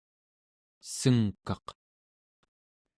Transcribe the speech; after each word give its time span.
senkaq 0.95 1.65